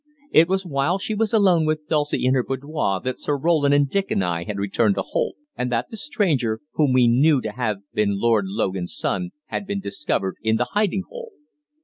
It 0.31 0.47
was 0.49 0.65
while 0.65 0.97
she 0.97 1.13
was 1.13 1.31
alone 1.31 1.63
with 1.63 1.87
Dulcie 1.87 2.25
in 2.25 2.33
her 2.33 2.41
boudoir 2.41 2.99
that 3.03 3.19
Sir 3.19 3.37
Roland 3.37 3.75
and 3.75 3.87
Dick 3.87 4.09
and 4.09 4.23
I 4.23 4.45
had 4.45 4.57
returned 4.57 4.95
to 4.95 5.03
Holt, 5.03 5.35
and 5.55 5.71
that 5.71 5.89
the 5.91 5.95
stranger 5.97 6.59
whom 6.73 6.91
we 6.91 7.07
now 7.07 7.19
knew 7.19 7.41
to 7.41 7.51
have 7.51 7.81
been 7.93 8.19
Lord 8.19 8.45
Logan's 8.47 8.95
son 8.97 9.29
had 9.45 9.67
been 9.67 9.79
discovered 9.79 10.37
in 10.41 10.55
the 10.57 10.69
hiding 10.73 11.03
hole. 11.07 11.33